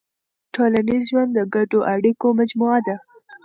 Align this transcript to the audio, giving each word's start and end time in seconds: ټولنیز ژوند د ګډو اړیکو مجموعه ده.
ټولنیز 0.53 1.01
ژوند 1.09 1.31
د 1.35 1.39
ګډو 1.53 1.79
اړیکو 1.93 2.27
مجموعه 2.39 2.79
ده. 2.87 2.95